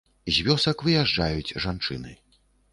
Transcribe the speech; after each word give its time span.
З 0.37 0.45
вёсак 0.47 0.81
выязджаюць 0.87 1.55
жанчыны. 1.67 2.19